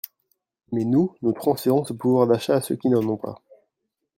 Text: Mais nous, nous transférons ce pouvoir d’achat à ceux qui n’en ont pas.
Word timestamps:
Mais 0.71 0.83
nous, 0.83 1.13
nous 1.21 1.31
transférons 1.31 1.85
ce 1.85 1.93
pouvoir 1.93 2.25
d’achat 2.25 2.55
à 2.55 2.61
ceux 2.61 2.75
qui 2.75 2.89
n’en 2.89 3.07
ont 3.07 3.17
pas. 3.17 3.39